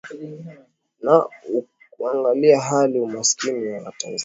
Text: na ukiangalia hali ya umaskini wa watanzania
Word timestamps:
na 1.01 1.27
ukiangalia 1.99 2.59
hali 2.61 2.97
ya 2.97 3.03
umaskini 3.03 3.67
wa 3.67 3.83
watanzania 3.83 4.19